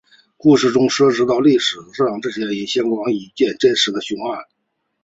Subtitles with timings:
[0.35, 4.45] 故事中涉及到历史上与这些人相关的一件真实凶杀案。